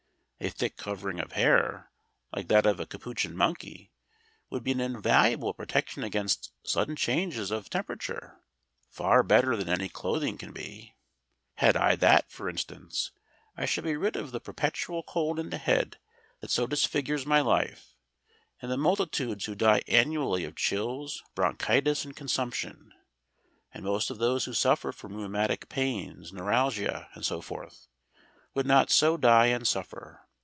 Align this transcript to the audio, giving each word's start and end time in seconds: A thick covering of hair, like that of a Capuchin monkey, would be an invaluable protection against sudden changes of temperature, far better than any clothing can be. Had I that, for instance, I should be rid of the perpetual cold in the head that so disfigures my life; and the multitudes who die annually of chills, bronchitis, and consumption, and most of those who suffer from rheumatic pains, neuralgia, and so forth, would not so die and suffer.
A 0.43 0.49
thick 0.49 0.75
covering 0.75 1.19
of 1.19 1.33
hair, 1.33 1.91
like 2.35 2.47
that 2.47 2.65
of 2.65 2.79
a 2.79 2.87
Capuchin 2.87 3.37
monkey, 3.37 3.91
would 4.49 4.63
be 4.63 4.71
an 4.71 4.81
invaluable 4.81 5.53
protection 5.53 6.03
against 6.03 6.51
sudden 6.63 6.95
changes 6.95 7.51
of 7.51 7.69
temperature, 7.69 8.39
far 8.89 9.21
better 9.21 9.55
than 9.55 9.69
any 9.69 9.87
clothing 9.87 10.39
can 10.39 10.51
be. 10.51 10.95
Had 11.57 11.77
I 11.77 11.95
that, 11.97 12.31
for 12.31 12.49
instance, 12.49 13.11
I 13.55 13.67
should 13.67 13.83
be 13.83 13.95
rid 13.95 14.15
of 14.15 14.31
the 14.31 14.39
perpetual 14.39 15.03
cold 15.03 15.37
in 15.37 15.51
the 15.51 15.59
head 15.59 15.99
that 16.39 16.49
so 16.49 16.65
disfigures 16.65 17.23
my 17.27 17.41
life; 17.41 17.93
and 18.63 18.71
the 18.71 18.77
multitudes 18.77 19.45
who 19.45 19.53
die 19.53 19.83
annually 19.87 20.43
of 20.43 20.55
chills, 20.55 21.21
bronchitis, 21.35 22.03
and 22.03 22.15
consumption, 22.15 22.93
and 23.75 23.85
most 23.85 24.09
of 24.09 24.17
those 24.17 24.45
who 24.45 24.53
suffer 24.53 24.91
from 24.91 25.13
rheumatic 25.13 25.69
pains, 25.69 26.33
neuralgia, 26.33 27.09
and 27.13 27.23
so 27.27 27.41
forth, 27.41 27.85
would 28.55 28.65
not 28.65 28.89
so 28.89 29.17
die 29.17 29.45
and 29.45 29.67
suffer. 29.67 30.25